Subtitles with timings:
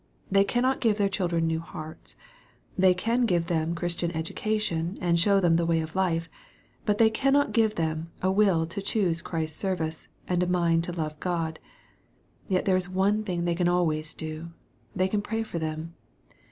[0.31, 2.15] They cannot give their children new hearts.
[2.75, 6.27] They can give them Christian education, and show them the way of life;
[6.87, 10.91] but they cannot give them a will to choose Christ's service, and a mind to
[10.91, 11.59] love God.
[12.47, 14.49] Yet there is one thing they can always do
[14.95, 15.93] they can pray for them.